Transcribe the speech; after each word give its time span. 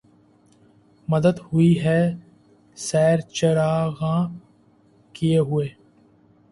مدّت 1.07 1.37
ہوئی 1.47 1.71
ہے 1.83 2.01
سیر 2.77 3.17
چراغاں 3.35 4.21
کئے 5.15 5.37
ہوئے 5.47 5.67